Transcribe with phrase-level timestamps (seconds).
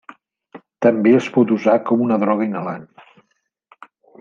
[0.85, 2.89] També es pot usar com a droga inhalant.